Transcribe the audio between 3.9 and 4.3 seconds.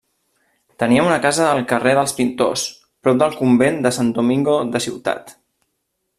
Sant